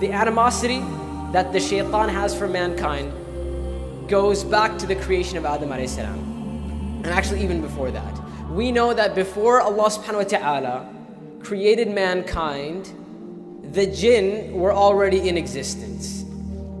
the 0.00 0.12
animosity 0.12 0.80
that 1.32 1.52
the 1.52 1.60
shaitan 1.60 2.08
has 2.08 2.36
for 2.36 2.46
mankind 2.46 3.12
goes 4.08 4.44
back 4.44 4.76
to 4.78 4.86
the 4.86 4.96
creation 4.96 5.36
of 5.36 5.44
Adam 5.44 5.70
salam. 5.88 7.02
And 7.04 7.06
actually 7.06 7.42
even 7.42 7.60
before 7.60 7.90
that. 7.90 8.14
We 8.50 8.72
know 8.72 8.94
that 8.94 9.14
before 9.14 9.60
Allah 9.60 9.90
subhanahu 9.90 10.18
wa 10.18 10.38
ta'ala 10.38 10.94
created 11.40 11.88
mankind, 11.88 12.92
the 13.72 13.86
jinn 13.86 14.52
were 14.54 14.72
already 14.72 15.28
in 15.28 15.36
existence. 15.36 16.24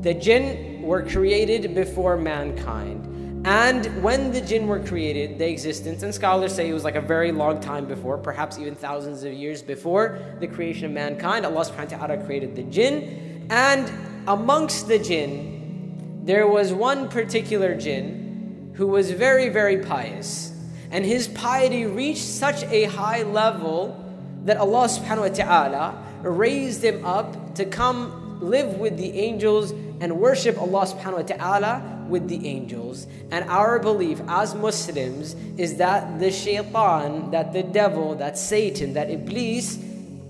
The 0.02 0.14
jinn 0.14 0.82
were 0.82 1.02
created 1.02 1.74
before 1.74 2.16
mankind. 2.16 3.05
And 3.46 4.02
when 4.02 4.32
the 4.32 4.40
jinn 4.40 4.66
were 4.66 4.80
created, 4.80 5.38
the 5.38 5.48
existence, 5.48 6.02
and 6.02 6.12
scholars 6.12 6.52
say 6.52 6.68
it 6.68 6.72
was 6.72 6.82
like 6.82 6.96
a 6.96 7.00
very 7.00 7.30
long 7.30 7.60
time 7.60 7.86
before, 7.86 8.18
perhaps 8.18 8.58
even 8.58 8.74
thousands 8.74 9.22
of 9.22 9.32
years 9.32 9.62
before 9.62 10.18
the 10.40 10.48
creation 10.48 10.86
of 10.86 10.90
mankind, 10.90 11.46
Allah 11.46 11.64
subhanahu 11.64 11.92
wa 11.92 12.06
ta'ala 12.06 12.26
created 12.26 12.56
the 12.56 12.64
jinn. 12.64 13.46
And 13.48 13.88
amongst 14.26 14.88
the 14.88 14.98
jinn, 14.98 16.22
there 16.24 16.48
was 16.48 16.72
one 16.72 17.08
particular 17.08 17.76
jinn 17.76 18.72
who 18.74 18.88
was 18.88 19.12
very, 19.12 19.48
very 19.48 19.78
pious. 19.78 20.52
And 20.90 21.04
his 21.04 21.28
piety 21.28 21.86
reached 21.86 22.24
such 22.24 22.64
a 22.64 22.86
high 22.86 23.22
level 23.22 24.04
that 24.44 24.56
Allah 24.56 24.88
subhanahu 24.88 25.30
wa 25.30 25.34
ta'ala 25.44 26.04
raised 26.22 26.82
him 26.82 27.04
up 27.04 27.54
to 27.54 27.64
come 27.64 28.40
live 28.40 28.74
with 28.74 28.96
the 28.96 29.12
angels 29.20 29.72
and 30.00 30.18
worship 30.18 30.60
Allah 30.60 30.86
subhanahu 30.86 31.16
wa 31.16 31.22
ta'ala 31.22 32.06
with 32.08 32.28
the 32.28 32.46
angels. 32.46 33.06
And 33.30 33.48
our 33.48 33.78
belief 33.78 34.20
as 34.28 34.54
Muslims 34.54 35.34
is 35.56 35.76
that 35.76 36.18
the 36.20 36.30
shaitan, 36.30 37.30
that 37.30 37.52
the 37.52 37.62
devil, 37.62 38.14
that 38.16 38.38
Satan, 38.38 38.92
that 38.94 39.10
Iblis 39.10 39.78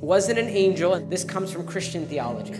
wasn't 0.00 0.39
an 0.39 0.48
angel. 0.48 0.95
And 0.95 1.11
This 1.11 1.25
comes 1.25 1.53
from 1.53 1.67
Christian 1.67 2.06
theology. 2.06 2.55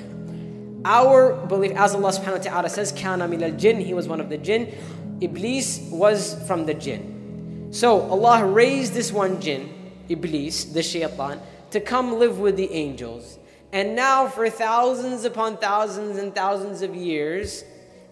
Our 0.85 1.35
belief, 1.47 1.73
as 1.73 1.95
Allah 1.95 2.11
subhanahu 2.11 2.39
wa 2.39 2.51
ta'ala 2.51 2.69
says, 2.69 2.93
Kana 2.93 3.27
min 3.27 3.43
al 3.43 3.53
jinn, 3.53 3.81
he 3.81 3.95
was 3.95 4.07
one 4.07 4.21
of 4.21 4.29
the 4.29 4.39
jinn. 4.39 4.73
Iblis 5.21 5.89
was 5.91 6.41
from 6.47 6.67
the 6.67 6.75
jinn. 6.75 7.69
So 7.73 8.03
Allah 8.03 8.45
raised 8.47 8.95
this 8.95 9.13
one 9.13 9.41
jinn, 9.41 9.73
Iblis, 10.09 10.67
the 10.67 10.83
shaitan, 10.83 11.41
to 11.71 11.81
come 11.81 12.19
live 12.19 12.39
with 12.39 12.57
the 12.57 12.71
angels. 12.73 13.39
And 13.77 13.95
now, 13.95 14.27
for 14.27 14.49
thousands 14.49 15.27
upon 15.27 15.59
thousands 15.59 16.17
and 16.17 16.35
thousands 16.35 16.81
of 16.81 16.97
years, 16.97 17.63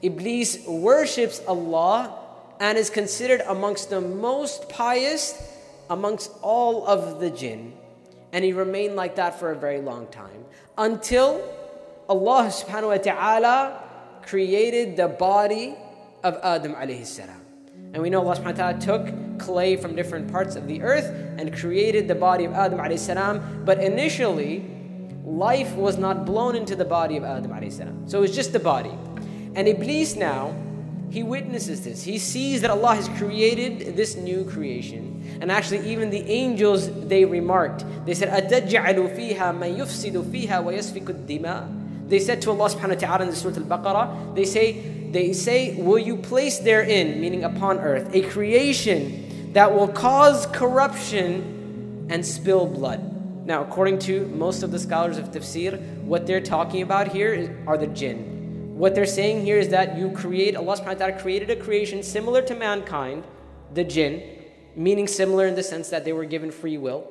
Iblis 0.03 0.67
worships 0.67 1.41
Allah 1.48 2.19
and 2.61 2.77
is 2.77 2.91
considered 2.91 3.41
amongst 3.48 3.89
the 3.89 4.03
most 4.03 4.69
pious 4.69 5.33
amongst 5.89 6.31
all 6.42 6.87
of 6.87 7.19
the 7.19 7.31
jinn. 7.31 7.73
And 8.35 8.45
he 8.45 8.53
remained 8.53 8.95
like 8.95 9.17
that 9.17 9.41
for 9.41 9.53
a 9.53 9.57
very 9.57 9.81
long 9.81 10.07
time 10.09 10.45
until 10.77 11.41
Allah 12.11 12.53
subhanahu 12.53 12.89
wa 12.89 12.98
ta'ala 12.98 13.83
created 14.20 14.98
the 14.98 15.09
body 15.09 15.77
of 16.23 16.39
Adam 16.42 16.75
alayhi 16.75 17.07
salam. 17.07 17.41
And 17.95 18.03
we 18.03 18.11
know 18.11 18.20
Allah 18.20 18.37
subhanahu 18.37 18.59
wa 18.59 18.73
ta'ala 18.73 18.81
took 18.81 19.39
clay 19.41 19.77
from 19.77 19.97
different 19.97 20.31
parts 20.31 20.57
of 20.57 20.67
the 20.67 20.83
earth 20.83 21.07
and 21.39 21.57
created 21.57 22.07
the 22.07 22.15
body 22.15 22.45
of 22.45 22.53
Adam 22.53 22.81
alayhi 22.81 22.98
salam. 22.98 23.65
But 23.65 23.83
initially, 23.83 24.73
life 25.23 25.73
was 25.76 25.98
not 25.98 26.26
blown 26.26 26.56
into 26.56 26.76
the 26.76 26.86
body 26.86 27.18
of 27.18 27.23
Adam 27.23 27.52
alayhi 27.52 27.72
salam. 27.72 28.08
So 28.08 28.20
it 28.20 28.22
was 28.22 28.36
just 28.36 28.54
the 28.54 28.59
body. 28.59 28.92
And 29.56 29.68
Iblis 29.68 30.16
now, 30.16 30.56
he 31.12 31.23
witnesses 31.23 31.84
this. 31.84 32.04
He 32.04 32.18
sees 32.20 32.62
that 32.62 32.70
Allah 32.70 32.95
has 32.95 33.09
created 33.18 33.95
this 33.95 34.16
new 34.16 34.45
creation. 34.45 35.38
And 35.42 35.52
actually, 35.52 35.90
even 35.92 36.09
the 36.09 36.22
angels, 36.30 36.90
they 37.08 37.26
remarked. 37.26 37.84
They 38.06 38.14
said, 38.14 38.30
أَتَجْعَلُ 38.30 39.18
فِيهَا 39.18 39.58
مَن 39.58 39.78
يُفْسِدُ 39.78 40.23
فِيهَا 40.32 40.64
وَيَسْفِكُ 40.64 41.06
الدِّمَاء 41.06 42.10
They 42.10 42.20
said 42.20 42.42
to 42.44 42.52
Allah 42.52 42.70
subhanahu 42.70 43.02
wa 43.02 43.08
ta'ala 43.08 43.23
in 43.23 43.30
the 43.30 43.36
Surah 43.36 43.55
Al-Baqarah, 43.55 44.36
they 44.36 44.45
say, 44.45 44.82
they 45.11 45.33
say, 45.33 45.76
will 45.82 45.98
you 45.98 46.17
place 46.17 46.60
therein, 46.60 47.20
meaning 47.20 47.44
upon 47.44 47.80
earth, 47.80 48.14
a 48.14 48.22
creation 48.22 49.54
that 49.54 49.73
will 49.73 49.88
cause 49.88 50.45
corruption 50.48 52.08
and 52.10 52.23
spill 52.23 52.67
blood? 52.67 53.13
Now, 53.45 53.63
according 53.63 53.99
to 54.01 54.27
most 54.29 54.63
of 54.63 54.71
the 54.71 54.79
scholars 54.79 55.19
of 55.19 55.31
tafsir, 55.31 55.79
what 56.03 56.27
they're 56.27 56.41
talking 56.41 56.83
about 56.83 57.09
here 57.09 57.63
are 57.67 57.77
the 57.77 57.87
jinn. 57.87 58.75
What 58.75 58.95
they're 58.95 59.07
saying 59.07 59.45
here 59.45 59.59
is 59.59 59.69
that 59.69 59.97
you 59.97 60.11
create, 60.11 60.57
Allah 60.57 60.77
subhanahu 60.77 60.99
wa 60.99 61.07
ta'ala 61.07 61.21
created 61.21 61.51
a 61.51 61.57
creation 61.57 62.03
similar 62.03 62.43
to 62.43 62.55
mankind, 62.55 63.25
the 63.73 63.85
jinn, 63.85 64.23
meaning 64.75 65.07
similar 65.07 65.47
in 65.47 65.55
the 65.55 65.63
sense 65.63 65.91
that 65.91 66.05
they 66.05 66.13
were 66.13 66.25
given 66.25 66.51
free 66.51 66.79
will. 66.79 67.07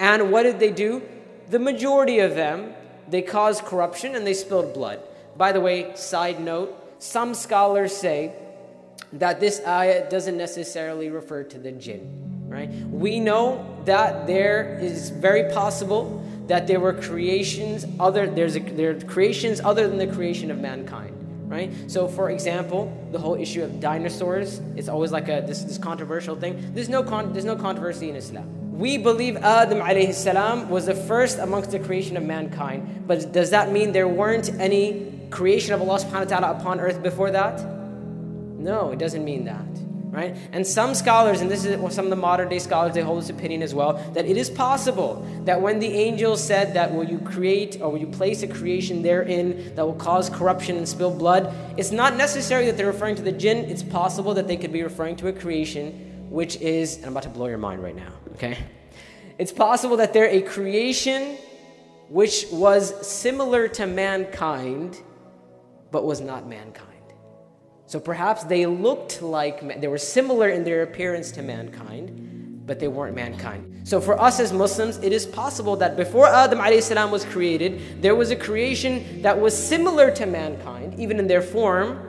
And 0.00 0.32
what 0.32 0.42
did 0.42 0.58
they 0.58 0.70
do? 0.70 1.02
The 1.48 1.58
majority 1.58 2.18
of 2.20 2.34
them, 2.34 2.74
they 3.08 3.22
caused 3.22 3.64
corruption 3.64 4.16
and 4.16 4.26
they 4.26 4.34
spilled 4.34 4.74
blood. 4.74 5.00
By 5.36 5.52
the 5.52 5.60
way, 5.60 5.94
side 5.94 6.40
note, 6.40 6.74
some 6.98 7.34
scholars 7.34 7.94
say 7.96 8.32
that 9.12 9.38
this 9.38 9.60
ayah 9.66 10.08
doesn't 10.10 10.36
necessarily 10.36 11.10
refer 11.10 11.44
to 11.44 11.58
the 11.58 11.70
jinn, 11.70 12.25
right? 12.56 12.70
We 12.90 13.20
know 13.20 13.76
that 13.84 14.26
there 14.26 14.78
is 14.80 15.10
very 15.10 15.52
possible 15.52 16.24
that 16.46 16.66
there 16.66 16.80
were 16.80 16.94
creations 16.94 17.84
other 18.00 18.26
there's 18.26 18.56
a, 18.56 18.60
there 18.60 18.90
are 18.90 19.00
creations 19.00 19.60
other 19.60 19.88
than 19.88 19.98
the 19.98 20.06
creation 20.06 20.50
of 20.50 20.58
mankind 20.58 21.12
right? 21.46 21.70
So 21.86 22.08
for 22.08 22.30
example 22.30 22.80
the 23.12 23.18
whole 23.18 23.34
issue 23.34 23.62
of 23.62 23.78
dinosaurs 23.78 24.60
it's 24.74 24.88
always 24.88 25.12
like 25.12 25.28
a 25.28 25.44
this, 25.46 25.62
this 25.62 25.78
controversial 25.78 26.34
thing. 26.34 26.74
There's 26.74 26.88
no 26.88 27.02
con, 27.02 27.32
there's 27.32 27.44
no 27.44 27.56
controversy 27.56 28.08
in 28.08 28.16
islam. 28.16 28.78
We 28.78 28.96
believe 28.98 29.36
adam 29.36 29.78
alayhi 29.78 30.14
salam 30.14 30.70
was 30.70 30.86
the 30.86 30.94
first 30.94 31.38
amongst 31.38 31.70
the 31.72 31.78
creation 31.78 32.16
of 32.16 32.22
mankind 32.22 33.04
but 33.06 33.32
does 33.32 33.50
that 33.50 33.70
mean 33.70 33.92
there 33.92 34.08
weren't 34.08 34.48
any 34.58 35.12
creation 35.30 35.74
of 35.74 35.82
allah 35.82 35.98
subhanahu 35.98 36.30
wa 36.30 36.38
ta'ala 36.38 36.58
upon 36.58 36.80
earth 36.80 37.02
before 37.02 37.30
that? 37.32 37.60
No 38.58 38.92
it 38.92 38.98
doesn't 38.98 39.24
mean 39.24 39.44
that 39.44 39.85
right? 40.16 40.34
And 40.52 40.66
some 40.66 40.94
scholars, 40.94 41.42
and 41.42 41.50
this 41.50 41.66
is 41.66 41.78
some 41.94 42.06
of 42.06 42.10
the 42.10 42.16
modern 42.16 42.48
day 42.48 42.58
scholars, 42.58 42.94
they 42.94 43.02
hold 43.02 43.22
this 43.22 43.28
opinion 43.28 43.62
as 43.62 43.74
well, 43.74 43.92
that 44.14 44.24
it 44.24 44.38
is 44.38 44.48
possible 44.48 45.22
that 45.44 45.60
when 45.60 45.78
the 45.78 45.88
angels 45.88 46.42
said 46.42 46.72
that 46.72 46.92
will 46.92 47.04
you 47.04 47.18
create 47.18 47.82
or 47.82 47.92
will 47.92 47.98
you 47.98 48.06
place 48.06 48.42
a 48.42 48.48
creation 48.48 49.02
therein 49.02 49.74
that 49.74 49.84
will 49.84 49.94
cause 49.94 50.30
corruption 50.30 50.78
and 50.78 50.88
spill 50.88 51.14
blood, 51.14 51.54
it's 51.76 51.90
not 51.90 52.16
necessary 52.16 52.64
that 52.64 52.78
they're 52.78 52.86
referring 52.86 53.14
to 53.14 53.22
the 53.22 53.30
jinn. 53.30 53.66
It's 53.66 53.82
possible 53.82 54.32
that 54.34 54.48
they 54.48 54.56
could 54.56 54.72
be 54.72 54.82
referring 54.82 55.16
to 55.16 55.28
a 55.28 55.32
creation 55.34 56.28
which 56.30 56.56
is, 56.56 56.96
and 56.96 57.04
I'm 57.04 57.12
about 57.12 57.24
to 57.24 57.28
blow 57.28 57.46
your 57.46 57.58
mind 57.58 57.82
right 57.82 57.94
now, 57.94 58.12
okay? 58.32 58.56
It's 59.38 59.52
possible 59.52 59.98
that 59.98 60.14
they're 60.14 60.30
a 60.30 60.40
creation 60.40 61.36
which 62.08 62.46
was 62.50 63.06
similar 63.06 63.68
to 63.68 63.86
mankind, 63.86 64.98
but 65.90 66.06
was 66.06 66.22
not 66.22 66.48
mankind. 66.48 66.95
So 67.86 68.00
perhaps 68.00 68.42
they 68.44 68.66
looked 68.66 69.22
like, 69.22 69.80
they 69.80 69.88
were 69.88 69.98
similar 69.98 70.48
in 70.48 70.64
their 70.64 70.82
appearance 70.82 71.30
to 71.32 71.42
mankind, 71.42 72.64
but 72.66 72.80
they 72.80 72.88
weren't 72.88 73.14
mankind. 73.14 73.82
So 73.86 74.00
for 74.00 74.20
us 74.20 74.40
as 74.40 74.52
Muslims, 74.52 74.98
it 74.98 75.12
is 75.12 75.24
possible 75.24 75.76
that 75.76 75.96
before 75.96 76.26
Adam 76.26 76.60
salam 76.82 77.12
was 77.12 77.24
created, 77.24 78.02
there 78.02 78.16
was 78.16 78.32
a 78.32 78.36
creation 78.36 79.22
that 79.22 79.40
was 79.40 79.56
similar 79.56 80.10
to 80.10 80.26
mankind, 80.26 80.98
even 80.98 81.20
in 81.20 81.28
their 81.28 81.42
form, 81.42 82.02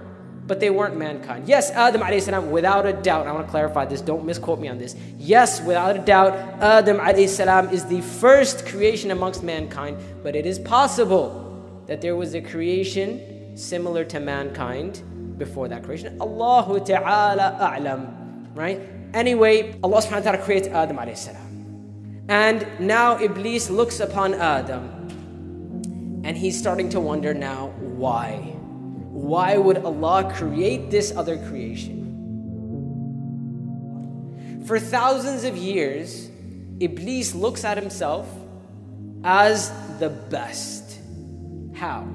but 0.47 0.59
they 0.59 0.71
weren't 0.71 0.97
mankind. 0.97 1.47
Yes, 1.47 1.69
Adam 1.69 2.01
salam, 2.21 2.49
without 2.49 2.87
a 2.87 2.93
doubt, 2.93 3.27
I 3.27 3.31
want 3.31 3.45
to 3.45 3.51
clarify 3.51 3.85
this, 3.85 4.01
don't 4.01 4.25
misquote 4.25 4.59
me 4.59 4.69
on 4.69 4.79
this. 4.79 4.95
Yes, 5.19 5.61
without 5.61 5.95
a 5.95 5.99
doubt, 5.99 6.33
Adam 6.59 7.27
salam 7.27 7.69
is 7.69 7.85
the 7.85 8.01
first 8.01 8.65
creation 8.65 9.11
amongst 9.11 9.43
mankind, 9.43 9.99
but 10.23 10.35
it 10.35 10.47
is 10.47 10.57
possible 10.57 11.83
that 11.85 12.01
there 12.01 12.15
was 12.15 12.33
a 12.33 12.41
creation 12.41 13.55
similar 13.55 14.03
to 14.05 14.19
mankind 14.19 15.03
before 15.37 15.67
that 15.67 15.83
creation. 15.83 16.17
Allahu 16.19 16.79
Ta'ala 16.79 17.57
A'lam. 17.59 18.55
Right? 18.55 18.81
Anyway, 19.13 19.79
Allah 19.83 20.01
subhanahu 20.01 20.25
wa 20.25 20.31
ta'ala 20.31 20.43
creates 20.43 20.67
Adam 20.67 20.97
alayhi 20.97 21.17
salam. 21.17 22.25
And 22.27 22.67
now 22.79 23.17
Iblis 23.19 23.69
looks 23.69 23.99
upon 23.99 24.33
Adam 24.33 26.21
and 26.25 26.35
he's 26.35 26.59
starting 26.59 26.89
to 26.89 26.99
wonder 26.99 27.33
now 27.33 27.67
why? 27.79 28.35
Why 29.15 29.57
would 29.57 29.77
Allah 29.77 30.31
create 30.35 30.91
this 30.91 31.15
other 31.15 31.37
creation? 31.47 32.03
For 34.65 34.79
thousands 34.79 35.45
of 35.45 35.55
years, 35.55 36.29
Iblis 36.81 37.33
looks 37.33 37.63
at 37.63 37.77
himself 37.77 38.27
as 39.23 39.71
the 39.99 40.09
best. 40.09 40.99
How? 41.73 42.05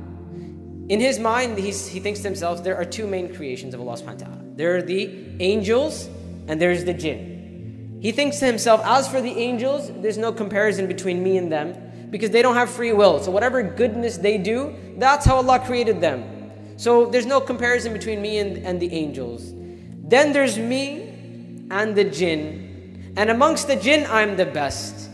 In 0.88 1.00
his 1.00 1.18
mind, 1.18 1.58
he's, 1.58 1.86
he 1.86 2.00
thinks 2.00 2.20
to 2.20 2.28
himself, 2.28 2.64
there 2.64 2.76
are 2.76 2.84
two 2.84 3.06
main 3.06 3.34
creations 3.34 3.74
of 3.74 3.80
Allah 3.80 3.94
subhanahu 3.94 4.20
wa 4.20 4.26
ta'ala. 4.26 4.38
There 4.56 4.76
are 4.76 4.82
the 4.82 5.08
angels 5.40 6.08
and 6.48 6.60
there's 6.60 6.84
the 6.84 6.92
jinn. 6.94 7.98
He 8.02 8.10
thinks 8.10 8.40
to 8.40 8.46
himself, 8.46 8.82
as 8.84 9.06
for 9.08 9.20
the 9.20 9.30
angels, 9.30 9.90
there's 10.02 10.18
no 10.18 10.32
comparison 10.32 10.88
between 10.88 11.22
me 11.22 11.38
and 11.38 11.52
them 11.52 12.08
because 12.10 12.30
they 12.30 12.42
don't 12.42 12.56
have 12.56 12.68
free 12.68 12.92
will. 12.92 13.22
So 13.22 13.30
whatever 13.30 13.62
goodness 13.62 14.16
they 14.18 14.38
do, 14.38 14.74
that's 14.98 15.24
how 15.24 15.36
Allah 15.36 15.60
created 15.60 16.00
them. 16.00 16.50
So 16.76 17.06
there's 17.06 17.26
no 17.26 17.40
comparison 17.40 17.92
between 17.92 18.20
me 18.20 18.38
and, 18.38 18.58
and 18.58 18.80
the 18.80 18.92
angels. 18.92 19.52
Then 19.54 20.32
there's 20.32 20.58
me 20.58 21.66
and 21.70 21.94
the 21.94 22.04
jinn. 22.04 23.14
And 23.16 23.30
amongst 23.30 23.68
the 23.68 23.76
jinn, 23.76 24.06
I'm 24.10 24.36
the 24.36 24.46
best. 24.46 25.08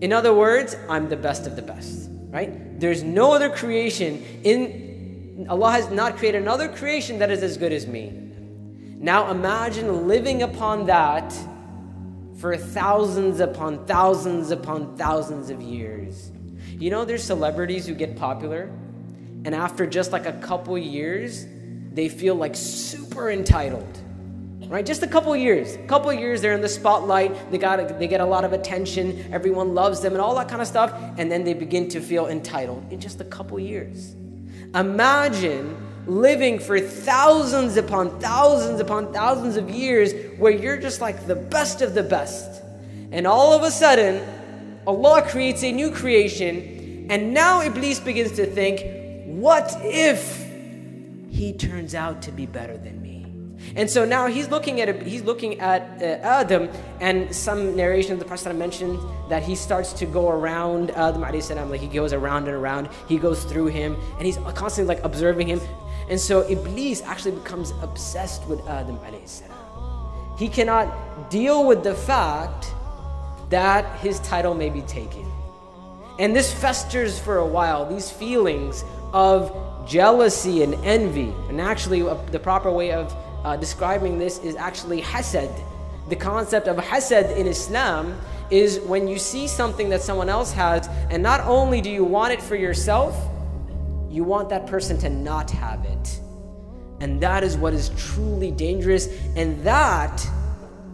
In 0.00 0.12
other 0.12 0.32
words, 0.32 0.76
I'm 0.88 1.08
the 1.08 1.16
best 1.16 1.46
of 1.46 1.56
the 1.56 1.62
best. 1.62 2.08
right? 2.30 2.67
There's 2.78 3.02
no 3.02 3.32
other 3.32 3.50
creation 3.50 4.24
in 4.44 5.46
Allah 5.48 5.72
has 5.72 5.90
not 5.90 6.16
created 6.16 6.42
another 6.42 6.68
creation 6.68 7.20
that 7.20 7.30
is 7.30 7.42
as 7.42 7.56
good 7.56 7.72
as 7.72 7.86
me. 7.86 8.12
Now 9.00 9.30
imagine 9.30 10.08
living 10.08 10.42
upon 10.42 10.86
that 10.86 11.32
for 12.38 12.56
thousands 12.56 13.40
upon 13.40 13.86
thousands 13.86 14.50
upon 14.50 14.96
thousands 14.96 15.50
of 15.50 15.62
years. 15.62 16.32
You 16.72 16.90
know, 16.90 17.04
there's 17.04 17.22
celebrities 17.22 17.86
who 17.86 17.94
get 17.94 18.16
popular, 18.16 18.70
and 19.44 19.54
after 19.54 19.86
just 19.86 20.12
like 20.12 20.26
a 20.26 20.32
couple 20.32 20.76
years, 20.78 21.46
they 21.92 22.08
feel 22.08 22.34
like 22.34 22.54
super 22.54 23.30
entitled 23.30 23.98
right? 24.68 24.84
Just 24.84 25.02
a 25.02 25.06
couple 25.06 25.34
years. 25.34 25.74
A 25.74 25.86
couple 25.86 26.12
years, 26.12 26.40
they're 26.40 26.52
in 26.52 26.60
the 26.60 26.68
spotlight. 26.68 27.50
They 27.50 27.58
got 27.58 27.98
they 27.98 28.06
get 28.06 28.20
a 28.20 28.26
lot 28.26 28.44
of 28.44 28.52
attention. 28.52 29.32
Everyone 29.32 29.74
loves 29.74 30.00
them 30.00 30.12
and 30.12 30.20
all 30.20 30.34
that 30.36 30.48
kind 30.48 30.60
of 30.60 30.68
stuff. 30.68 30.92
And 31.16 31.30
then 31.30 31.44
they 31.44 31.54
begin 31.54 31.88
to 31.90 32.00
feel 32.00 32.26
entitled 32.26 32.84
in 32.92 33.00
just 33.00 33.20
a 33.20 33.24
couple 33.24 33.58
years. 33.58 34.14
Imagine 34.74 35.76
living 36.06 36.58
for 36.58 36.80
thousands 36.80 37.76
upon 37.76 38.18
thousands 38.20 38.80
upon 38.80 39.12
thousands 39.12 39.56
of 39.56 39.68
years 39.70 40.12
where 40.38 40.52
you're 40.52 40.78
just 40.78 41.00
like 41.00 41.26
the 41.26 41.34
best 41.34 41.82
of 41.82 41.94
the 41.94 42.02
best. 42.02 42.62
And 43.10 43.26
all 43.26 43.52
of 43.52 43.62
a 43.62 43.70
sudden, 43.70 44.26
Allah 44.86 45.22
creates 45.22 45.62
a 45.64 45.72
new 45.72 45.90
creation, 45.90 47.06
and 47.10 47.34
now 47.34 47.62
Iblis 47.62 48.00
begins 48.00 48.32
to 48.32 48.46
think, 48.46 49.26
what 49.26 49.74
if 49.82 50.46
he 51.30 51.52
turns 51.52 51.94
out 51.94 52.22
to 52.22 52.32
be 52.32 52.46
better 52.46 52.76
than? 52.76 52.97
And 53.78 53.88
so 53.88 54.04
now 54.04 54.26
he's 54.26 54.48
looking 54.48 54.80
at 54.80 55.02
he's 55.06 55.22
looking 55.22 55.60
at 55.60 56.02
uh, 56.02 56.04
Adam, 56.26 56.68
and 56.98 57.32
some 57.32 57.76
narration 57.76 58.12
of 58.12 58.18
the 58.18 58.24
Prophet 58.24 58.52
mentioned 58.56 58.98
that 59.28 59.44
he 59.44 59.54
starts 59.54 59.92
to 59.92 60.04
go 60.04 60.30
around 60.30 60.90
Adam 60.90 61.40
salam, 61.40 61.70
like 61.70 61.80
he 61.80 61.86
goes 61.86 62.12
around 62.12 62.48
and 62.48 62.56
around. 62.56 62.88
He 63.06 63.18
goes 63.18 63.44
through 63.44 63.66
him, 63.66 63.96
and 64.16 64.26
he's 64.26 64.36
constantly 64.54 64.92
like 64.96 65.04
observing 65.04 65.46
him. 65.46 65.60
And 66.10 66.18
so 66.18 66.42
Iblis 66.50 67.02
actually 67.02 67.36
becomes 67.36 67.72
obsessed 67.80 68.44
with 68.48 68.66
Adam 68.66 68.98
salam. 69.26 69.56
He 70.36 70.48
cannot 70.48 71.30
deal 71.30 71.64
with 71.64 71.84
the 71.84 71.94
fact 71.94 72.74
that 73.48 73.84
his 74.00 74.18
title 74.20 74.54
may 74.54 74.70
be 74.70 74.82
taken. 74.82 75.24
And 76.18 76.34
this 76.34 76.52
festers 76.52 77.16
for 77.20 77.36
a 77.36 77.46
while, 77.46 77.88
these 77.88 78.10
feelings 78.10 78.82
of 79.12 79.54
jealousy 79.86 80.64
and 80.64 80.74
envy. 80.84 81.32
And 81.48 81.60
actually, 81.60 82.02
uh, 82.02 82.14
the 82.32 82.40
proper 82.40 82.72
way 82.72 82.90
of 82.90 83.14
uh, 83.44 83.56
describing 83.56 84.18
this 84.18 84.38
is 84.38 84.56
actually 84.56 85.02
hasad. 85.02 85.52
The 86.08 86.16
concept 86.16 86.68
of 86.68 86.76
hasad 86.76 87.36
in 87.36 87.46
Islam 87.46 88.18
is 88.50 88.80
when 88.80 89.06
you 89.06 89.18
see 89.18 89.46
something 89.46 89.88
that 89.90 90.00
someone 90.00 90.28
else 90.28 90.52
has, 90.52 90.88
and 91.10 91.22
not 91.22 91.40
only 91.40 91.80
do 91.80 91.90
you 91.90 92.04
want 92.04 92.32
it 92.32 92.40
for 92.40 92.56
yourself, 92.56 93.14
you 94.10 94.24
want 94.24 94.48
that 94.48 94.66
person 94.66 94.96
to 94.98 95.10
not 95.10 95.50
have 95.50 95.84
it. 95.84 96.20
And 97.00 97.20
that 97.20 97.44
is 97.44 97.56
what 97.56 97.74
is 97.74 97.90
truly 97.90 98.50
dangerous, 98.50 99.08
and 99.36 99.62
that 99.64 100.26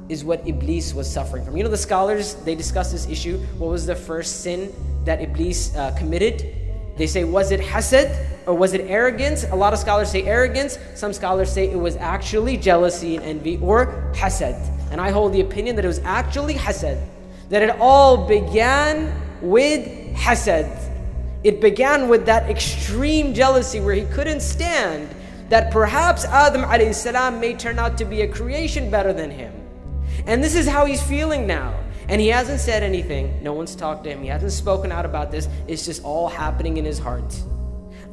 is 0.09 0.25
what 0.25 0.47
Iblis 0.47 0.93
was 0.93 1.11
suffering 1.11 1.45
from. 1.45 1.57
You 1.57 1.65
know, 1.65 1.71
the 1.71 1.77
scholars, 1.77 2.35
they 2.35 2.55
discuss 2.55 2.93
this 2.93 3.09
issue. 3.09 3.39
What 3.59 3.71
was 3.71 3.87
the 3.87 3.95
first 3.97 4.43
sin 4.43 4.75
that 5.05 5.23
Iblis 5.23 5.75
uh, 5.77 5.95
committed? 5.97 6.64
They 6.97 7.07
say, 7.07 7.25
was 7.25 7.51
it 7.51 7.61
hasad 7.61 8.27
or 8.47 8.55
was 8.55 8.73
it 8.73 8.83
arrogance? 8.83 9.45
A 9.45 9.57
lot 9.57 9.73
of 9.73 9.79
scholars 9.79 10.11
say 10.11 10.23
arrogance. 10.25 10.79
Some 10.95 11.13
scholars 11.13 11.53
say 11.53 11.69
it 11.69 11.79
was 11.79 11.97
actually 11.97 12.57
jealousy 12.57 13.17
and 13.17 13.25
envy 13.25 13.59
or 13.59 14.13
hasad. 14.15 14.61
And 14.91 15.01
I 15.01 15.11
hold 15.11 15.33
the 15.33 15.41
opinion 15.41 15.77
that 15.77 15.85
it 15.85 15.89
was 15.89 16.01
actually 16.05 16.55
hasad. 16.55 17.05
That 17.49 17.63
it 17.63 17.71
all 17.81 18.29
began 18.29 19.21
with 19.43 19.87
hasad. 20.15 20.81
It 21.43 21.61
began 21.61 22.09
with 22.09 22.27
that 22.27 22.49
extreme 22.49 23.35
jealousy 23.35 23.81
where 23.81 23.95
he 23.95 24.05
couldn't 24.07 24.41
stand 24.41 25.09
that 25.49 25.71
perhaps 25.71 26.25
Adam 26.25 26.93
salam 26.95 27.39
may 27.41 27.55
turn 27.55 27.79
out 27.79 27.99
to 27.99 28.05
be 28.05 28.23
a 28.23 28.29
creation 28.29 28.91
better 28.91 29.13
than 29.13 29.31
him. 29.31 29.53
And 30.27 30.43
this 30.43 30.55
is 30.55 30.67
how 30.67 30.87
he's 30.87 31.03
feeling 31.03 31.47
now. 31.47 31.75
And 32.09 32.21
he 32.21 32.29
hasn't 32.29 32.61
said 32.61 32.83
anything. 32.83 33.43
No 33.43 33.53
one's 33.53 33.75
talked 33.75 34.05
to 34.05 34.11
him. 34.11 34.23
He 34.23 34.29
hasn't 34.29 34.53
spoken 34.53 34.93
out 34.93 35.05
about 35.05 35.31
this. 35.31 35.49
It's 35.67 35.85
just 35.85 36.03
all 36.05 36.29
happening 36.29 36.77
in 36.77 36.85
his 36.85 36.99
heart. 36.99 37.35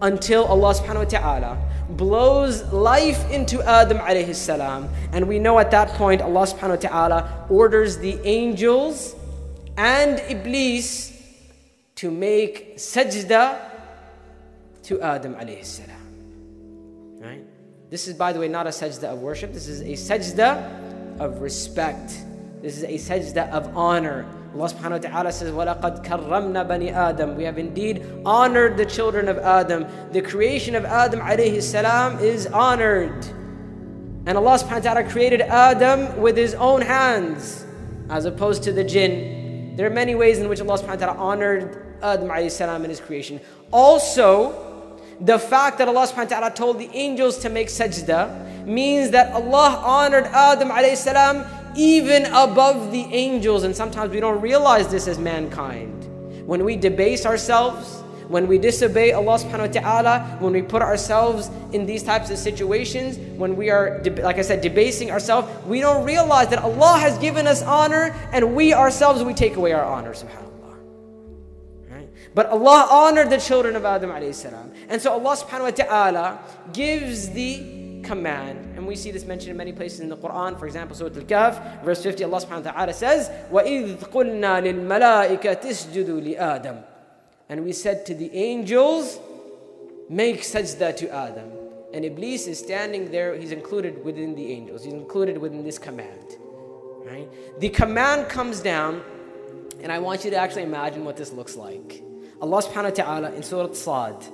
Until 0.01 0.45
Allah 0.45 0.73
subhanahu 0.73 1.03
wa 1.05 1.19
ta'ala 1.19 1.69
blows 1.89 2.63
life 2.71 3.29
into 3.29 3.61
Adam 3.61 3.97
alayhi 3.99 4.33
salam. 4.33 4.89
And 5.11 5.27
we 5.27 5.39
know 5.39 5.59
at 5.59 5.71
that 5.71 5.89
point 5.89 6.21
Allah 6.21 6.47
subhanahu 6.47 6.83
wa 6.83 6.89
ta'ala 6.89 7.47
orders 7.49 7.97
the 7.97 8.19
angels 8.25 9.15
and 9.77 10.19
Iblis 10.19 11.11
to 11.95 12.09
make 12.09 12.77
sajda 12.77 13.59
to 14.83 15.01
Adam 15.01 15.35
alayhi 15.35 15.65
salam. 15.65 17.19
Right? 17.19 17.45
This 17.89 18.07
is, 18.07 18.15
by 18.15 18.33
the 18.33 18.39
way, 18.39 18.47
not 18.47 18.65
a 18.67 18.69
sajda 18.69 19.03
of 19.03 19.19
worship. 19.19 19.53
This 19.53 19.67
is 19.67 19.81
a 19.81 19.93
sajda 19.93 21.19
of 21.19 21.41
respect 21.41 22.13
this 22.62 22.82
is 22.82 22.84
a 22.84 23.12
sajda 23.12 23.50
of 23.50 23.76
honor. 23.76 24.26
Allah 24.54 24.68
subhanahu 24.70 25.04
wa 25.04 25.10
ta'ala 25.10 25.32
says, 25.32 25.52
وَلَقَدْ 25.52 26.04
كَرَّمْنَا 26.04 26.66
بَنِي 26.66 26.90
Adam. 26.90 27.36
We 27.36 27.44
have 27.44 27.58
indeed 27.58 28.04
honored 28.24 28.76
the 28.76 28.86
children 28.86 29.28
of 29.28 29.38
Adam. 29.38 29.86
The 30.12 30.22
creation 30.22 30.74
of 30.74 30.84
Adam 30.84 31.20
alayhi 31.20 31.62
salam 31.62 32.18
is 32.18 32.46
honored. 32.46 33.26
And 34.26 34.36
Allah 34.38 34.58
subhanahu 34.58 34.84
wa 34.84 34.94
ta'ala 34.94 35.10
created 35.10 35.42
Adam 35.42 36.20
with 36.20 36.36
his 36.36 36.54
own 36.54 36.80
hands, 36.80 37.64
as 38.08 38.24
opposed 38.24 38.62
to 38.64 38.72
the 38.72 38.82
jinn. 38.82 39.76
There 39.76 39.86
are 39.86 39.94
many 39.94 40.14
ways 40.14 40.38
in 40.38 40.48
which 40.48 40.60
Allah 40.60 40.78
subhanahu 40.78 41.00
wa 41.00 41.12
ta'ala 41.12 41.18
honored 41.18 41.98
Adam 42.02 42.28
alayhi 42.28 42.50
salam 42.50 42.82
in 42.82 42.90
his 42.90 42.98
creation. 42.98 43.40
Also, 43.70 44.96
the 45.20 45.38
fact 45.38 45.78
that 45.78 45.88
Allah 45.88 46.06
subhanahu 46.06 46.30
wa 46.30 46.48
ta'ala 46.48 46.50
told 46.50 46.78
the 46.78 46.90
angels 46.92 47.38
to 47.38 47.50
make 47.50 47.68
sajda 47.68 48.66
means 48.66 49.10
that 49.10 49.32
Allah 49.34 49.80
honored 49.84 50.24
Adam 50.32 50.70
alayhi 50.70 50.96
salam 50.96 51.44
even 51.75 52.25
above 52.27 52.91
the 52.91 53.03
angels. 53.13 53.63
And 53.63 53.75
sometimes 53.75 54.11
we 54.11 54.19
don't 54.19 54.41
realize 54.41 54.87
this 54.87 55.07
as 55.07 55.17
mankind. 55.17 56.05
When 56.45 56.63
we 56.65 56.75
debase 56.75 57.25
ourselves, 57.25 58.01
when 58.31 58.47
we 58.47 58.57
disobey 58.57 59.11
Allah 59.11 59.37
subhanahu 59.39 59.75
wa 59.75 59.81
ta'ala, 59.81 60.37
when 60.39 60.53
we 60.53 60.61
put 60.61 60.81
ourselves 60.81 61.51
in 61.73 61.85
these 61.85 62.01
types 62.01 62.31
of 62.31 62.37
situations, 62.37 63.17
when 63.37 63.57
we 63.57 63.69
are, 63.69 64.01
like 64.23 64.37
I 64.37 64.41
said, 64.41 64.61
debasing 64.61 65.11
ourselves, 65.11 65.51
we 65.65 65.81
don't 65.81 66.05
realize 66.05 66.47
that 66.47 66.59
Allah 66.59 66.97
has 66.97 67.17
given 67.17 67.45
us 67.45 67.61
honor 67.61 68.15
and 68.31 68.55
we 68.55 68.73
ourselves, 68.73 69.21
we 69.21 69.33
take 69.33 69.57
away 69.57 69.73
our 69.73 69.83
honor, 69.83 70.13
subhanAllah. 70.13 70.77
Right? 71.89 72.09
But 72.33 72.47
Allah 72.47 72.87
honored 72.89 73.29
the 73.29 73.37
children 73.37 73.75
of 73.75 73.83
Adam 73.83 74.09
alayhi 74.09 74.33
salam. 74.33 74.71
And 74.87 75.01
so 75.01 75.11
Allah 75.11 75.35
subhanahu 75.35 75.63
wa 75.63 75.71
ta'ala 75.71 76.39
gives 76.71 77.29
the 77.31 78.01
command 78.03 78.70
And 78.80 78.86
we 78.86 78.96
see 78.96 79.10
this 79.10 79.24
mentioned 79.24 79.50
in 79.50 79.56
many 79.56 79.72
places 79.72 80.00
in 80.00 80.08
the 80.08 80.16
Quran. 80.16 80.58
For 80.58 80.66
example, 80.66 80.96
Surah 80.96 81.14
Al-Kahf, 81.14 81.84
verse 81.84 82.02
50, 82.02 82.24
Allah 82.24 82.40
subhanahu 82.40 82.64
wa 82.64 82.72
ta'ala 82.72 82.92
says, 82.92 83.30
وَإِذْ 83.50 83.98
قُلْنَا 84.10 84.62
لِلْمَلَائِكَةِ 84.62 85.62
اسْجُدُوا 85.62 86.36
لِآدَمَ 86.36 86.84
And 87.48 87.64
we 87.64 87.72
said 87.72 88.06
to 88.06 88.14
the 88.14 88.32
angels, 88.34 89.18
make 90.08 90.42
sajda 90.42 90.96
to 90.96 91.14
Adam. 91.14 91.50
And 91.92 92.04
Iblis 92.04 92.46
is 92.46 92.58
standing 92.58 93.10
there, 93.10 93.34
he's 93.34 93.52
included 93.52 94.04
within 94.04 94.34
the 94.34 94.52
angels. 94.52 94.84
He's 94.84 94.92
included 94.92 95.38
within 95.38 95.64
this 95.64 95.78
command. 95.78 96.36
Right? 97.04 97.28
The 97.60 97.68
command 97.70 98.28
comes 98.28 98.60
down, 98.60 99.02
and 99.80 99.92
I 99.92 99.98
want 99.98 100.24
you 100.24 100.30
to 100.30 100.36
actually 100.36 100.64
imagine 100.64 101.04
what 101.04 101.16
this 101.16 101.32
looks 101.32 101.56
like. 101.56 102.02
Allah 102.42 102.62
subhanahu 102.62 102.98
wa 102.98 103.04
ta'ala 103.04 103.32
in 103.32 103.42
Surah 103.42 103.72
Sad 103.72 104.26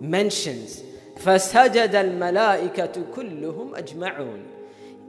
mentions 0.00 0.82
فَسَجَدَ 1.16 1.94
الْمَلَائِكَةُ 1.94 3.12
كُلُّهُمْ 3.12 3.76
أَجْمَعُونَ 3.76 4.42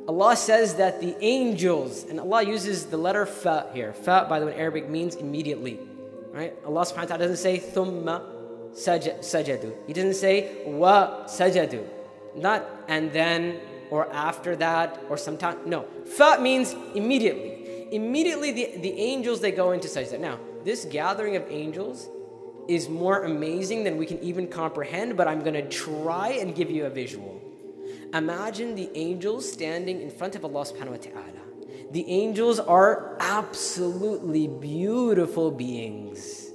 Allah 0.07 0.35
says 0.35 0.75
that 0.75 0.99
the 0.99 1.15
angels, 1.21 2.03
and 2.09 2.19
Allah 2.19 2.43
uses 2.43 2.87
the 2.87 2.97
letter 2.97 3.25
fa 3.25 3.69
here. 3.73 3.93
Fa, 3.93 4.25
by 4.27 4.39
the 4.39 4.47
way, 4.47 4.53
in 4.53 4.59
Arabic 4.59 4.89
means 4.89 5.15
immediately. 5.15 5.79
Right? 6.33 6.53
Allah 6.65 6.81
subhanahu 6.81 6.97
wa 6.97 7.05
ta'ala 7.05 7.19
doesn't 7.19 7.37
say 7.37 7.59
thumma 7.59 8.23
sajadu. 8.73 9.73
He 9.85 9.93
doesn't 9.93 10.15
say 10.15 10.63
wa 10.65 11.25
sajadu. 11.25 11.85
Not 12.35 12.65
and 12.87 13.11
then 13.11 13.59
or 13.91 14.11
after 14.11 14.55
that 14.55 14.99
or 15.09 15.17
sometime. 15.17 15.59
No. 15.65 15.85
Fa 16.05 16.37
means 16.39 16.75
immediately. 16.95 17.87
Immediately 17.91 18.51
the, 18.53 18.77
the 18.77 18.99
angels 18.99 19.41
they 19.41 19.51
go 19.51 19.71
into 19.71 19.87
sajda. 19.87 20.19
Now, 20.19 20.39
this 20.63 20.85
gathering 20.85 21.35
of 21.35 21.45
angels 21.49 22.07
is 22.68 22.88
more 22.88 23.24
amazing 23.24 23.84
than 23.84 23.96
we 23.96 24.06
can 24.06 24.18
even 24.20 24.46
comprehend, 24.48 25.16
but 25.16 25.28
I'm 25.28 25.40
going 25.40 25.54
to 25.54 25.68
try 25.68 26.30
and 26.30 26.54
give 26.54 26.70
you 26.70 26.86
a 26.86 26.90
visual. 26.90 27.40
Imagine 28.12 28.74
the 28.74 28.90
angels 28.94 29.50
standing 29.50 30.00
in 30.00 30.10
front 30.10 30.36
of 30.36 30.44
Allah 30.44 30.64
subhanahu 30.64 30.90
wa 30.90 30.96
ta'ala. 30.96 31.42
The 31.90 32.08
angels 32.08 32.58
are 32.58 33.16
absolutely 33.20 34.48
beautiful 34.48 35.50
beings, 35.50 36.50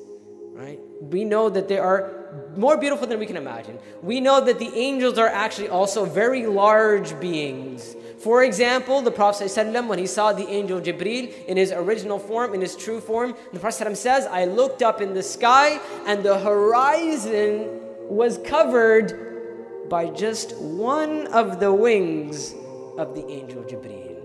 right? 0.54 0.80
We 1.02 1.24
know 1.24 1.50
that 1.50 1.68
they 1.68 1.78
are 1.78 2.22
more 2.56 2.78
beautiful 2.78 3.08
than 3.08 3.20
we 3.20 3.26
can 3.26 3.38
imagine. 3.38 3.80
We 4.02 4.20
know 4.20 4.44
that 4.44 4.60
the 4.60 4.72
angels 4.76 5.18
are 5.18 5.28
actually 5.28 5.70
also 5.70 6.06
very 6.06 6.46
large 6.46 7.20
beings, 7.20 7.96
For 8.21 8.43
example, 8.43 9.03
the 9.03 9.11
Prophet 9.11 9.49
ﷺ, 9.49 9.89
when 9.89 9.99
he 9.99 10.07
saw 10.07 10.33
the 10.33 10.49
angel 10.49 10.81
Jibreel 10.81 11.33
in 11.47 11.57
his 11.57 11.73
original 11.73 12.19
form, 12.19 12.55
in 12.55 12.61
his 12.61 12.75
true 12.77 13.01
form, 13.01 13.35
the 13.53 13.61
Prophet 13.61 13.85
ﷺ 13.85 13.97
says, 13.97 14.27
I 14.27 14.47
looked 14.47 14.83
up 14.83 15.01
in 15.01 15.15
the 15.15 15.23
sky 15.23 15.81
and 16.07 16.23
the 16.23 16.39
horizon 16.39 17.81
was 18.09 18.39
covered 18.39 19.89
by 19.89 20.11
just 20.11 20.57
one 20.57 21.27
of 21.29 21.61
the 21.61 21.73
wings 21.73 22.55
of 22.99 23.15
the 23.15 23.27
angel 23.29 23.63
Jibreel. 23.63 24.17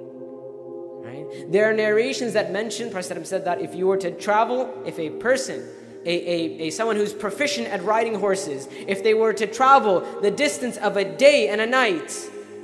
Right? 1.03 1.51
There 1.51 1.69
are 1.69 1.73
narrations 1.73 2.33
that 2.33 2.51
mention, 2.51 2.89
Prophet 2.89 3.17
ﷺ 3.17 3.25
said 3.25 3.45
that 3.45 3.61
if 3.61 3.75
you 3.75 3.87
were 3.87 3.97
to 3.97 4.11
travel, 4.11 4.73
if 4.85 4.97
a 4.97 5.09
person 5.09 5.67
a, 6.03 6.09
a, 6.09 6.67
a, 6.67 6.69
someone 6.71 6.95
who's 6.95 7.13
proficient 7.13 7.67
at 7.67 7.83
riding 7.83 8.15
horses, 8.15 8.67
if 8.87 9.03
they 9.03 9.13
were 9.13 9.33
to 9.33 9.45
travel 9.45 10.01
the 10.21 10.31
distance 10.31 10.77
of 10.77 10.97
a 10.97 11.05
day 11.05 11.49
and 11.49 11.61
a 11.61 11.67
night, 11.67 12.11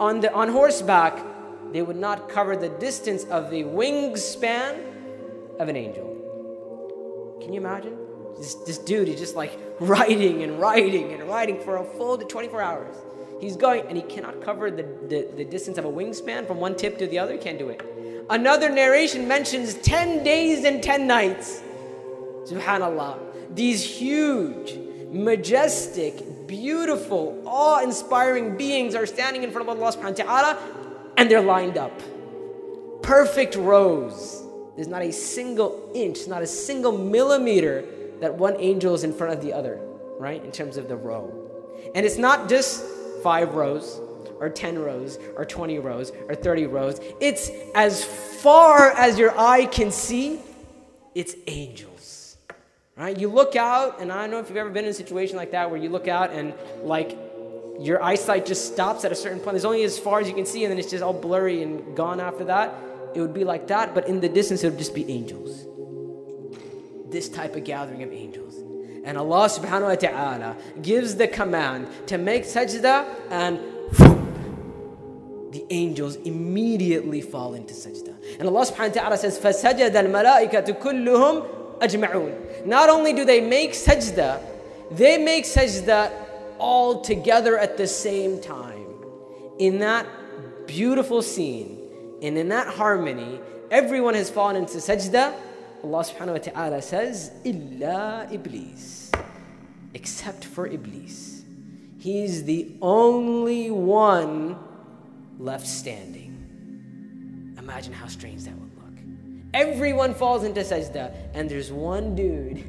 on, 0.03 0.21
the, 0.21 0.33
on 0.35 0.49
horseback, 0.49 1.17
they 1.73 1.81
would 1.81 1.97
not 1.97 2.29
cover 2.29 2.57
the 2.57 2.69
distance 2.69 3.23
of 3.27 3.51
the 3.51 3.63
wingspan 3.63 4.81
of 5.61 5.69
an 5.69 5.77
angel. 5.77 7.39
Can 7.41 7.53
you 7.53 7.61
imagine? 7.61 7.97
This, 8.37 8.55
this 8.67 8.79
dude 8.79 9.09
is 9.09 9.21
just 9.21 9.37
like 9.37 9.57
riding 9.81 10.43
and 10.43 10.59
riding 10.59 11.13
and 11.13 11.29
riding 11.29 11.61
for 11.61 11.77
a 11.77 11.85
full 11.85 12.19
24 12.19 12.61
hours. 12.61 12.97
He's 13.41 13.57
going 13.57 13.87
and 13.87 13.97
he 13.97 14.03
cannot 14.03 14.43
cover 14.43 14.73
the, 14.73 14.83
the, 14.83 15.29
the 15.37 15.45
distance 15.45 15.79
of 15.79 15.85
a 15.85 15.91
wingspan 15.91 16.49
from 16.49 16.59
one 16.59 16.75
tip 16.75 16.99
to 16.99 17.07
the 17.07 17.21
other. 17.21 17.35
He 17.35 17.39
can't 17.39 17.59
do 17.59 17.69
it. 17.69 17.81
Another 18.29 18.71
narration 18.71 19.29
mentions 19.29 19.75
10 19.75 20.25
days 20.25 20.65
and 20.65 20.83
10 20.83 21.07
nights. 21.07 21.63
Subhanallah. 22.45 23.55
These 23.55 23.85
huge, 23.85 24.79
majestic, 25.11 26.42
beautiful, 26.53 27.43
awe 27.47 27.81
inspiring 27.83 28.59
beings 28.59 28.95
are 28.95 29.07
standing 29.07 29.43
in 29.43 29.51
front 29.51 29.67
of 29.67 29.75
Allah 29.75 29.91
subhanahu 29.91 30.19
wa 30.19 30.25
ta'ala 30.25 30.59
and 31.17 31.31
they're 31.31 31.41
lined 31.41 31.79
up. 31.79 31.99
Perfect 33.03 33.57
rows. 33.57 34.45
There's 34.77 34.87
not 34.87 35.01
a 35.01 35.13
single 35.13 35.91
inch, 35.95 36.29
not 36.29 36.43
a 36.43 36.47
single 36.47 36.93
millimeter 36.93 37.87
that 38.21 38.35
one 38.35 38.57
angel 38.59 38.95
is 38.95 39.03
in 39.03 39.15
front 39.15 39.33
of 39.33 39.43
the 39.43 39.51
other, 39.51 39.81
right? 40.19 40.45
In 40.45 40.53
terms 40.53 40.77
of 40.77 40.89
the 40.89 40.97
row. 40.97 41.25
And 41.95 42.05
it's 42.05 42.19
not 42.19 42.51
just 42.51 42.85
five 43.23 43.55
rows 43.55 43.99
or 44.39 44.51
10 44.51 44.79
rows 44.79 45.19
or 45.37 45.47
20 45.47 45.79
rows 45.79 46.13
or 46.29 46.35
30 46.35 46.67
rows. 46.67 47.01
It's 47.19 47.51
as 47.75 48.05
far 48.05 48.91
as 48.91 49.19
your 49.19 49.33
eye 49.39 49.65
can 49.65 49.91
see, 49.91 50.39
it's 51.15 51.35
angels. 51.47 51.92
Right? 53.02 53.18
You 53.18 53.30
look 53.30 53.56
out, 53.56 54.02
and 54.02 54.12
I 54.12 54.22
don't 54.22 54.32
know 54.32 54.40
if 54.40 54.50
you've 54.50 54.58
ever 54.58 54.72
been 54.72 54.86
in 54.86 54.90
a 54.90 54.94
situation 54.94 55.38
like 55.38 55.52
that 55.52 55.70
where 55.70 55.80
you 55.80 55.90
look 55.90 56.08
out 56.08 56.32
and 56.32 56.54
like 56.82 57.16
your 57.80 58.02
eyesight 58.02 58.48
just 58.48 58.74
stops 58.74 59.06
at 59.06 59.12
a 59.12 59.16
certain 59.16 59.40
point. 59.40 59.54
There's 59.54 59.66
only 59.66 59.84
as 59.84 60.00
far 60.00 60.20
as 60.20 60.28
you 60.28 60.34
can 60.34 60.48
see, 60.48 60.64
and 60.64 60.72
then 60.72 60.80
it's 60.80 60.90
just 60.90 61.04
all 61.04 61.14
blurry 61.14 61.62
and 61.62 61.96
gone 61.96 62.20
after 62.20 62.46
that. 62.46 62.74
It 63.14 63.22
would 63.22 63.36
be 63.36 63.44
like 63.44 63.68
that, 63.68 63.94
but 63.94 64.08
in 64.08 64.20
the 64.20 64.30
distance, 64.30 64.64
it 64.64 64.70
would 64.70 64.80
just 64.80 64.96
be 64.96 65.10
angels. 65.12 65.66
This 67.10 67.30
type 67.30 67.56
of 67.56 67.64
gathering 67.64 68.02
of 68.02 68.12
angels. 68.12 68.56
And 69.04 69.18
Allah 69.18 69.48
subhanahu 69.48 69.90
wa 69.90 69.96
ta'ala 69.96 70.58
gives 70.82 71.16
the 71.16 71.28
command 71.28 71.88
to 72.08 72.18
make 72.18 72.44
sajda, 72.44 73.06
and 73.30 73.60
the 75.52 75.66
angels 75.70 76.16
immediately 76.18 77.22
fall 77.22 77.54
into 77.54 77.74
sajda. 77.74 78.16
And 78.40 78.48
Allah 78.48 78.66
subhanahu 78.66 78.96
wa 78.96 79.02
ta'ala 79.02 79.18
says, 79.18 79.40
فَسَجَدَ 79.40 79.94
الْمَلَائِكَةُ 79.94 80.82
كُلُّهُمْ 80.82 81.58
ajma'un. 81.83 82.67
Not 82.67 82.89
only 82.89 83.13
do 83.13 83.25
they 83.25 83.41
make 83.41 83.73
sajda, 83.73 84.41
they 84.91 85.19
make 85.19 85.45
sajda 85.45 86.13
all 86.59 87.01
together 87.01 87.59
at 87.59 87.77
the 87.77 87.87
same 87.87 88.41
time. 88.41 88.87
In 89.59 89.81
that 89.81 90.07
beautiful 90.67 91.23
scene 91.23 91.79
and 92.23 92.39
in 92.39 92.49
that 92.49 92.69
harmony, 92.69 93.41
everyone 93.71 94.15
has 94.15 94.31
fallen 94.31 94.57
into 94.57 94.79
sajda. 94.79 95.35
Allah 95.85 96.05
subhanahu 96.05 96.33
wa 96.33 96.39
ta'ala 96.39 96.83
says, 96.83 97.33
Illa 97.45 98.29
Iblis. 98.31 99.11
Except 99.95 100.45
for 100.45 100.67
Iblis. 100.67 101.43
He's 101.99 102.45
the 102.45 102.73
only 102.81 103.71
one 103.71 104.57
left 105.39 105.67
standing. 105.67 106.31
Imagine 107.59 107.93
how 107.93 108.07
strange 108.07 108.45
that 108.45 108.55
would 108.55 108.72
Everyone 109.54 110.14
falls 110.14 110.44
into 110.44 110.62
sajda, 110.62 111.14
and 111.34 111.50
there's 111.50 111.72
one 111.72 112.16
dude 112.16 112.64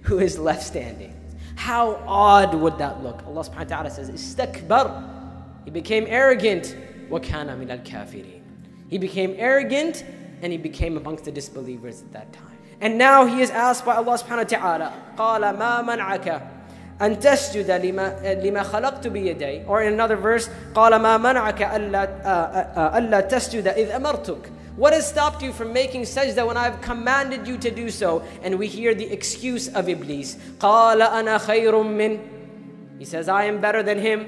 who 0.03 0.19
is 0.19 0.39
left 0.39 0.63
standing. 0.63 1.15
How 1.55 2.01
odd 2.07 2.55
would 2.55 2.77
that 2.77 3.03
look? 3.03 3.25
Allah 3.25 3.43
subhanahu 3.43 3.57
wa 3.57 3.63
ta'ala 3.63 3.89
says, 3.91 4.09
Istakbar. 4.09 5.65
He 5.65 5.71
became 5.71 6.05
arrogant. 6.07 6.75
وَكَانَ 7.09 7.47
مِنَ 7.57 7.83
الْكَافِرِينَ 7.83 8.41
He 8.89 8.97
became 8.97 9.35
arrogant 9.37 10.05
and 10.41 10.51
he 10.51 10.57
became 10.57 10.95
amongst 10.95 11.25
the 11.25 11.31
disbelievers 11.31 12.01
at 12.01 12.13
that 12.13 12.33
time. 12.33 12.57
And 12.81 12.97
now 12.97 13.25
he 13.25 13.41
is 13.41 13.49
asked 13.49 13.85
by 13.85 13.95
Allah 13.95 14.17
subhanahu 14.17 14.51
wa 14.51 14.57
ta'ala, 14.57 14.93
قَالَ 15.17 15.41
مَا 15.57 15.83
مَنْعَكَ 15.83 16.41
أن 17.01 17.19
تسجد 17.19 17.71
لما 17.71 18.35
لما 18.43 18.63
خلقت 18.63 19.07
بيدي 19.07 19.65
or 19.67 19.81
in 19.81 19.93
another 19.93 20.17
verse 20.17 20.49
قال 20.75 20.95
ما 20.95 21.17
منعك 21.17 21.61
ألا 21.61 22.97
ألا 22.97 23.21
تسجد 23.21 23.67
إذ 23.67 23.91
أمرتك 23.91 24.51
what 24.75 24.93
has 24.93 25.07
stopped 25.07 25.41
you 25.41 25.51
from 25.51 25.73
making 25.73 26.03
sajda 26.03 26.45
when 26.47 26.55
I've 26.55 26.79
commanded 26.81 27.47
you 27.47 27.57
to 27.57 27.71
do 27.71 27.89
so? 27.89 28.23
And 28.41 28.57
we 28.57 28.67
hear 28.67 28.93
the 28.93 29.11
excuse 29.11 29.67
of 29.67 29.89
Iblis. 29.89 30.35
قَالَ 30.57 31.01
أَنَا 31.01 31.39
خَيْرٌ 31.39 31.73
مِّن 31.73 32.99
He 32.99 33.05
says, 33.05 33.27
I 33.27 33.43
am 33.43 33.59
better 33.59 33.83
than 33.83 33.99
him. 33.99 34.25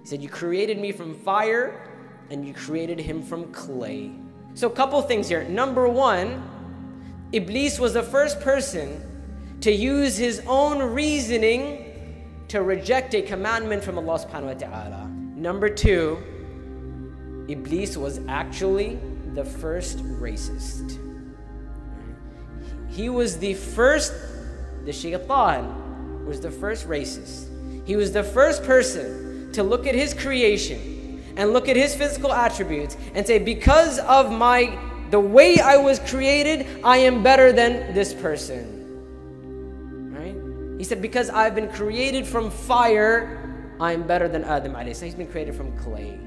He 0.00 0.06
said, 0.06 0.22
You 0.22 0.28
created 0.28 0.78
me 0.78 0.92
from 0.92 1.14
fire 1.14 1.90
and 2.30 2.46
you 2.46 2.54
created 2.54 2.98
him 2.98 3.22
from 3.22 3.52
clay. 3.52 4.10
So, 4.54 4.68
a 4.68 4.70
couple 4.70 5.00
things 5.02 5.28
here. 5.28 5.44
Number 5.44 5.88
one, 5.88 6.42
Iblis 7.32 7.78
was 7.78 7.92
the 7.92 8.02
first 8.02 8.40
person 8.40 9.58
to 9.60 9.72
use 9.72 10.16
his 10.16 10.42
own 10.46 10.80
reasoning 10.94 11.90
to 12.48 12.62
reject 12.62 13.14
a 13.14 13.22
commandment 13.22 13.82
from 13.82 13.98
Allah 13.98 14.18
subhanahu 14.18 14.44
wa 14.44 14.54
ta'ala. 14.54 15.10
Number 15.34 15.68
two, 15.68 16.22
Iblis 17.48 17.96
was 17.96 18.20
actually 18.28 18.98
the 19.33 19.45
first 19.45 19.99
racist. 20.19 20.97
He 22.89 23.09
was 23.09 23.37
the 23.37 23.53
first, 23.53 24.13
the 24.85 24.93
shaitan 24.93 26.25
was 26.25 26.41
the 26.41 26.51
first 26.51 26.87
racist. 26.87 27.47
He 27.85 27.95
was 27.95 28.11
the 28.11 28.23
first 28.23 28.63
person 28.63 29.51
to 29.53 29.63
look 29.63 29.87
at 29.87 29.95
his 29.95 30.13
creation 30.13 31.23
and 31.37 31.53
look 31.53 31.69
at 31.69 31.75
his 31.75 31.95
physical 31.95 32.33
attributes 32.33 32.97
and 33.13 33.25
say, 33.25 33.39
because 33.39 33.99
of 33.99 34.31
my 34.31 34.77
the 35.09 35.19
way 35.19 35.59
I 35.59 35.77
was 35.77 35.97
created, 35.99 36.67
I 36.83 36.97
am 36.97 37.23
better 37.23 37.51
than 37.51 37.93
this 37.95 38.13
person. 38.13 38.75
Right? 40.13 40.77
He 40.77 40.83
said, 40.83 41.01
because 41.01 41.31
I've 41.31 41.55
been 41.55 41.69
created 41.69 42.27
from 42.27 42.51
fire, 42.51 43.75
I 43.79 43.93
am 43.93 44.05
better 44.05 44.27
than 44.27 44.43
Adam. 44.43 44.73
So 44.93 45.05
he's 45.05 45.15
been 45.15 45.31
created 45.31 45.55
from 45.55 45.75
clay. 45.79 46.19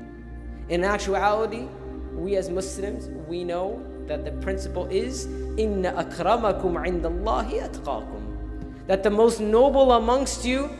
In 0.68 0.82
actuality, 0.84 1.68
we 2.14 2.36
as 2.36 2.50
Muslims, 2.50 3.08
we 3.28 3.44
know 3.44 3.82
that 4.06 4.24
the 4.24 4.32
principle 4.42 4.86
is 4.86 5.26
akramakum 5.26 6.76
indallahi 6.86 7.68
atqakum. 7.68 8.86
That 8.86 9.02
the 9.02 9.10
most 9.10 9.40
noble 9.40 9.92
amongst 9.92 10.44
you 10.44 10.70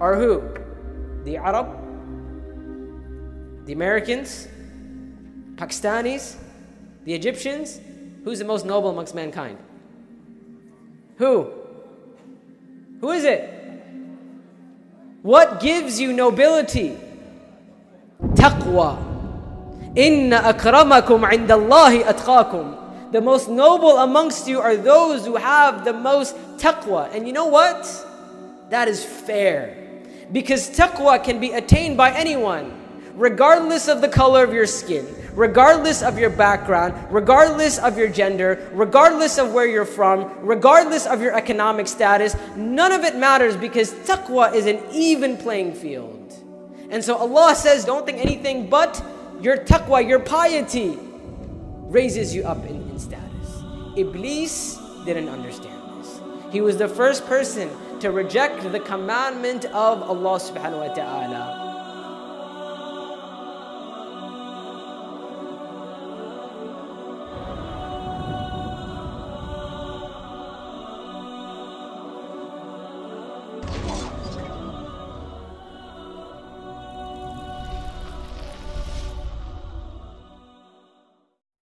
are 0.00 0.16
who? 0.16 0.42
The 1.24 1.36
Arab, 1.36 1.66
the 3.66 3.72
Americans, 3.72 4.48
Pakistanis, 5.56 6.36
the 7.04 7.14
Egyptians. 7.14 7.80
Who's 8.24 8.38
the 8.38 8.44
most 8.44 8.64
noble 8.64 8.90
amongst 8.90 9.14
mankind? 9.14 9.58
Who? 11.18 11.50
Who 13.00 13.10
is 13.10 13.24
it? 13.24 13.48
What 15.22 15.60
gives 15.60 16.00
you 16.00 16.12
nobility? 16.12 16.96
Taqwa. 18.20 19.11
Inna 19.94 20.40
akramakum 20.40 21.28
indallahi 21.30 22.04
atqakum. 22.04 23.12
The 23.12 23.20
most 23.20 23.50
noble 23.50 23.98
amongst 23.98 24.48
you 24.48 24.58
are 24.58 24.74
those 24.74 25.26
who 25.26 25.36
have 25.36 25.84
the 25.84 25.92
most 25.92 26.34
taqwa. 26.56 27.14
And 27.14 27.26
you 27.26 27.34
know 27.34 27.46
what? 27.46 27.84
That 28.70 28.88
is 28.88 29.04
fair. 29.04 29.76
Because 30.32 30.70
taqwa 30.70 31.22
can 31.22 31.40
be 31.40 31.52
attained 31.52 31.98
by 31.98 32.10
anyone, 32.12 32.72
regardless 33.14 33.86
of 33.88 34.00
the 34.00 34.08
color 34.08 34.42
of 34.42 34.54
your 34.54 34.66
skin, 34.66 35.06
regardless 35.34 36.02
of 36.02 36.18
your 36.18 36.30
background, 36.30 36.94
regardless 37.10 37.78
of 37.78 37.98
your 37.98 38.08
gender, 38.08 38.70
regardless 38.72 39.36
of 39.36 39.52
where 39.52 39.66
you're 39.66 39.84
from, 39.84 40.32
regardless 40.40 41.06
of 41.06 41.20
your 41.20 41.36
economic 41.36 41.86
status. 41.86 42.34
None 42.56 42.92
of 42.92 43.04
it 43.04 43.16
matters 43.16 43.58
because 43.58 43.92
taqwa 43.92 44.54
is 44.54 44.64
an 44.64 44.80
even 44.90 45.36
playing 45.36 45.74
field. 45.74 46.32
And 46.88 47.04
so 47.04 47.16
Allah 47.16 47.54
says, 47.54 47.84
don't 47.84 48.06
think 48.06 48.18
anything 48.18 48.70
but 48.70 49.04
your 49.42 49.56
taqwa, 49.58 50.06
your 50.06 50.20
piety 50.20 50.98
raises 51.90 52.34
you 52.34 52.44
up 52.44 52.64
in, 52.64 52.88
in 52.88 52.98
status. 52.98 53.62
Iblis 53.96 54.78
didn't 55.04 55.28
understand 55.28 55.82
this. 55.98 56.20
He 56.50 56.60
was 56.60 56.76
the 56.78 56.88
first 56.88 57.26
person 57.26 57.68
to 58.00 58.10
reject 58.10 58.70
the 58.70 58.80
commandment 58.80 59.64
of 59.66 60.02
Allah 60.02 60.38
subhanahu 60.38 60.88
wa 60.88 60.94
ta'ala 60.94 61.61